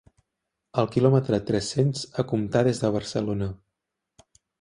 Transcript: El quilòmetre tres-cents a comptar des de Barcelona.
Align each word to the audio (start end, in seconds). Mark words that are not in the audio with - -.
El 0.83 0.87
quilòmetre 0.93 1.39
tres-cents 1.49 2.01
a 2.23 2.25
comptar 2.31 2.63
des 2.69 2.81
de 2.85 2.91
Barcelona. 2.97 3.51